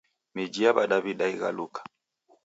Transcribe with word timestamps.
Miji 0.35 0.59
ya 0.65 0.71
w'adaw'ida 0.75 1.25
ighaluke. 1.33 1.81